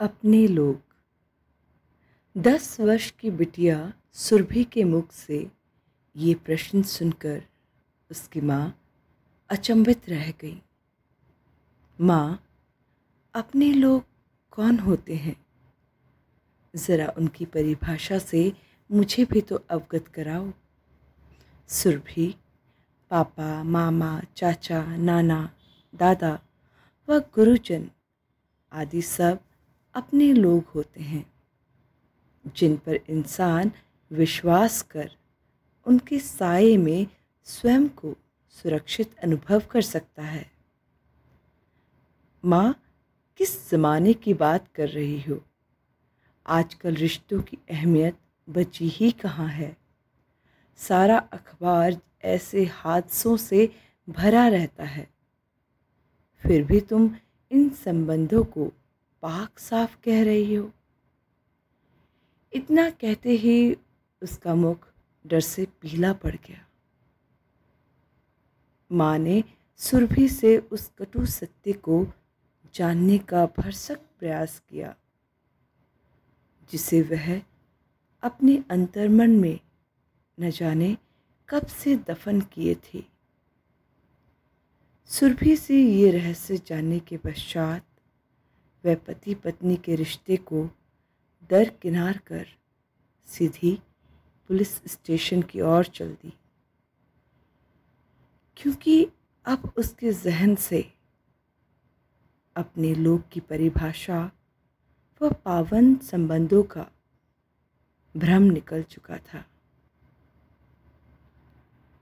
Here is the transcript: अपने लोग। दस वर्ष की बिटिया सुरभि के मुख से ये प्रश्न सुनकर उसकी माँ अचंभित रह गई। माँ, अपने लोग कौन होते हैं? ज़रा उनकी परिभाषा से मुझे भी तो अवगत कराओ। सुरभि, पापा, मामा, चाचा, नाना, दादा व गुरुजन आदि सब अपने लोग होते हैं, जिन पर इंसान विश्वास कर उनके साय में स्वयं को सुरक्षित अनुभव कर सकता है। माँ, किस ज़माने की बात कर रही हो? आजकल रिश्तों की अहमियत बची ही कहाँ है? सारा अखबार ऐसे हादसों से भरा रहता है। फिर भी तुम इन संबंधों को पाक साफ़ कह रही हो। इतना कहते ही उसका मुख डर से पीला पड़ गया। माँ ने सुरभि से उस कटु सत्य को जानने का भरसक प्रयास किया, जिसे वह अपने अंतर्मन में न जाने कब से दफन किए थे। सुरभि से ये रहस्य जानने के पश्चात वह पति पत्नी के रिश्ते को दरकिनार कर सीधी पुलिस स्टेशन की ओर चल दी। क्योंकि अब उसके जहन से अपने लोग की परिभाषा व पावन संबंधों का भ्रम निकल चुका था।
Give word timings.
अपने 0.00 0.46
लोग। 0.46 0.82
दस 2.36 2.80
वर्ष 2.80 3.10
की 3.10 3.30
बिटिया 3.30 3.92
सुरभि 4.12 4.64
के 4.64 4.84
मुख 4.84 5.12
से 5.12 5.50
ये 6.16 6.34
प्रश्न 6.34 6.82
सुनकर 6.82 7.42
उसकी 8.10 8.40
माँ 8.40 8.80
अचंभित 9.50 10.08
रह 10.08 10.30
गई। 10.30 10.62
माँ, 12.00 12.44
अपने 13.34 13.72
लोग 13.72 14.04
कौन 14.50 14.78
होते 14.78 15.14
हैं? 15.14 15.46
ज़रा 16.76 17.14
उनकी 17.18 17.44
परिभाषा 17.44 18.18
से 18.18 18.52
मुझे 18.92 19.24
भी 19.24 19.40
तो 19.40 19.56
अवगत 19.70 20.08
कराओ। 20.08 20.52
सुरभि, 21.68 22.34
पापा, 23.10 23.62
मामा, 23.62 24.20
चाचा, 24.36 24.96
नाना, 24.96 25.54
दादा 25.94 26.40
व 27.08 27.18
गुरुजन 27.18 27.90
आदि 28.72 29.02
सब 29.02 29.40
अपने 29.94 30.32
लोग 30.32 30.64
होते 30.64 31.00
हैं, 31.02 31.32
जिन 32.56 32.76
पर 32.76 32.94
इंसान 32.94 33.72
विश्वास 34.12 34.82
कर 34.82 35.10
उनके 35.86 36.18
साय 36.18 36.76
में 36.76 37.06
स्वयं 37.44 37.88
को 37.88 38.16
सुरक्षित 38.50 39.18
अनुभव 39.18 39.62
कर 39.70 39.82
सकता 39.82 40.22
है। 40.22 40.50
माँ, 42.44 42.82
किस 43.36 43.70
ज़माने 43.70 44.12
की 44.12 44.34
बात 44.34 44.68
कर 44.74 44.88
रही 44.88 45.20
हो? 45.20 45.44
आजकल 46.46 46.94
रिश्तों 46.94 47.42
की 47.42 47.58
अहमियत 47.70 48.18
बची 48.48 48.88
ही 48.88 49.10
कहाँ 49.10 49.48
है? 49.48 49.76
सारा 50.76 51.18
अखबार 51.18 52.00
ऐसे 52.24 52.64
हादसों 52.64 53.36
से 53.36 53.72
भरा 54.08 54.48
रहता 54.48 54.84
है। 54.84 55.10
फिर 56.36 56.64
भी 56.64 56.80
तुम 56.80 57.16
इन 57.50 57.70
संबंधों 57.70 58.44
को 58.44 58.72
पाक 59.22 59.58
साफ़ 59.58 59.96
कह 60.04 60.22
रही 60.24 60.54
हो। 60.54 60.70
इतना 62.52 62.88
कहते 62.90 63.30
ही 63.30 63.76
उसका 64.22 64.54
मुख 64.54 64.86
डर 65.24 65.40
से 65.40 65.66
पीला 65.80 66.12
पड़ 66.12 66.34
गया। 66.36 66.64
माँ 68.90 69.18
ने 69.18 69.42
सुरभि 69.80 70.28
से 70.28 70.56
उस 70.58 70.90
कटु 70.98 71.26
सत्य 71.26 71.72
को 71.72 72.06
जानने 72.74 73.18
का 73.18 73.44
भरसक 73.58 74.00
प्रयास 74.18 74.58
किया, 74.70 74.94
जिसे 76.70 77.02
वह 77.02 77.40
अपने 78.22 78.56
अंतर्मन 78.70 79.30
में 79.30 79.58
न 80.38 80.50
जाने 80.50 80.96
कब 81.48 81.66
से 81.66 81.96
दफन 82.08 82.40
किए 82.40 82.74
थे। 82.84 83.02
सुरभि 85.10 85.56
से 85.56 85.82
ये 85.82 86.10
रहस्य 86.10 86.56
जानने 86.66 86.98
के 86.98 87.16
पश्चात 87.16 87.84
वह 88.84 88.94
पति 88.94 89.34
पत्नी 89.34 89.76
के 89.76 89.94
रिश्ते 89.94 90.36
को 90.36 90.70
दरकिनार 91.50 92.18
कर 92.18 92.46
सीधी 93.26 93.82
पुलिस 94.48 94.74
स्टेशन 94.74 95.42
की 95.42 95.60
ओर 95.60 95.84
चल 95.84 96.12
दी। 96.12 96.32
क्योंकि 98.56 99.08
अब 99.44 99.72
उसके 99.76 100.12
जहन 100.12 100.54
से 100.54 100.92
अपने 102.56 102.94
लोग 102.94 103.28
की 103.30 103.40
परिभाषा 103.40 104.32
व 105.22 105.32
पावन 105.32 105.96
संबंधों 105.96 106.62
का 106.62 106.86
भ्रम 108.16 108.42
निकल 108.42 108.82
चुका 108.82 109.18
था। 109.18 109.49